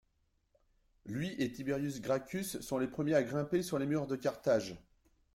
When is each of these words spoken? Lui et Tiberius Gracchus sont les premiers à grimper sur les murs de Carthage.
Lui 1.05 1.35
et 1.39 1.51
Tiberius 1.51 2.01
Gracchus 2.01 2.57
sont 2.61 2.79
les 2.79 2.87
premiers 2.87 3.13
à 3.13 3.21
grimper 3.21 3.61
sur 3.61 3.77
les 3.77 3.85
murs 3.85 4.07
de 4.07 4.15
Carthage. 4.15 4.75